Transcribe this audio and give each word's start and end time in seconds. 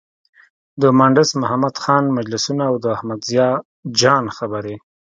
د 0.81 0.83
مانډس 0.97 1.29
محمد 1.41 1.75
خان 1.83 2.03
مجلسونه 2.17 2.63
او 2.69 2.75
د 2.83 2.85
احمد 2.95 3.19
ضیا 3.29 3.49
جان 3.99 4.25
خبرې. 4.37 4.75